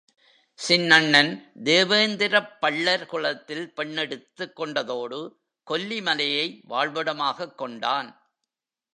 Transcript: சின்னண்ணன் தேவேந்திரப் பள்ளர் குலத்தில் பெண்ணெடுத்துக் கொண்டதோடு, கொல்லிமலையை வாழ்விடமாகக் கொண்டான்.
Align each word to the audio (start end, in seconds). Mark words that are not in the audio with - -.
சின்னண்ணன் 0.67 1.51
தேவேந்திரப் 1.63 2.61
பள்ளர் 2.61 3.05
குலத்தில் 3.05 3.73
பெண்ணெடுத்துக் 3.75 4.59
கொண்டதோடு, 4.59 5.35
கொல்லிமலையை 5.71 6.61
வாழ்விடமாகக் 6.69 7.55
கொண்டான். 7.55 8.31